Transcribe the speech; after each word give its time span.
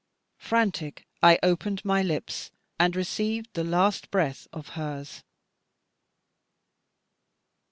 Frantic, 0.39 1.05
I 1.21 1.37
opened 1.43 1.85
my 1.85 2.01
lips, 2.01 2.49
and 2.79 2.95
received 2.95 3.49
the 3.53 3.63
last 3.63 4.09
breath 4.09 4.47
of 4.51 4.69
hers. 4.69 5.23